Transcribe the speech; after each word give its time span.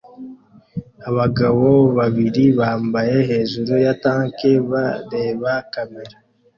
Abagore 1.09 1.81
babiri 1.97 2.43
bambaye 2.59 3.15
hejuru 3.29 3.73
ya 3.85 3.93
tank 4.03 4.37
bareba 4.71 5.51
kamera 5.73 6.15